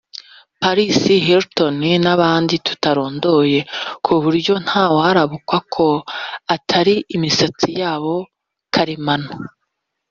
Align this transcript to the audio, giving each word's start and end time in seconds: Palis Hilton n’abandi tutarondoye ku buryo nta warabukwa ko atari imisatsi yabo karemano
Palis 0.61 0.95
Hilton 1.25 1.77
n’abandi 2.05 2.55
tutarondoye 2.65 3.59
ku 4.05 4.13
buryo 4.23 4.53
nta 4.65 4.83
warabukwa 4.95 5.57
ko 5.73 5.87
atari 6.55 6.95
imisatsi 7.15 7.69
yabo 7.81 8.15
karemano 8.73 9.29